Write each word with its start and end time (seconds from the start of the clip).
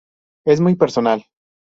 Es 0.47 0.59
muy 0.59 0.73
personal. 0.75 1.27